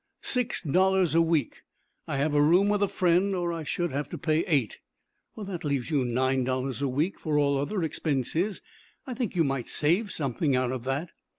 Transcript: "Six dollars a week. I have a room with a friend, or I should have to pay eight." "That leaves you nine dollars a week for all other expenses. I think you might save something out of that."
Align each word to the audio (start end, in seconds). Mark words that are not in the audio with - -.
"Six 0.23 0.63
dollars 0.63 1.13
a 1.13 1.21
week. 1.21 1.61
I 2.07 2.17
have 2.17 2.33
a 2.33 2.41
room 2.41 2.69
with 2.69 2.81
a 2.81 2.87
friend, 2.87 3.35
or 3.35 3.53
I 3.53 3.63
should 3.63 3.91
have 3.91 4.09
to 4.09 4.17
pay 4.17 4.43
eight." 4.45 4.79
"That 5.37 5.63
leaves 5.63 5.91
you 5.91 6.03
nine 6.03 6.43
dollars 6.43 6.81
a 6.81 6.87
week 6.87 7.19
for 7.19 7.37
all 7.37 7.55
other 7.55 7.83
expenses. 7.83 8.63
I 9.05 9.13
think 9.13 9.35
you 9.35 9.43
might 9.43 9.67
save 9.67 10.11
something 10.11 10.55
out 10.55 10.71
of 10.71 10.85
that." 10.85 11.11